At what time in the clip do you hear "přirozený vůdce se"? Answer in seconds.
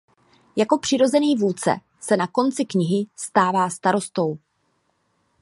0.77-2.17